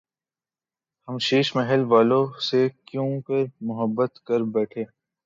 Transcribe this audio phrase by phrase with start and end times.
[1.07, 4.83] ہم شیش محل والوں سے کیونکر محبت کر بیتھے